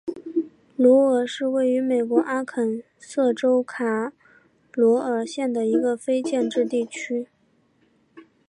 [0.75, 4.11] 鲁尔是位于美国阿肯色州卡
[4.73, 7.27] 罗尔县的一个非建制地区。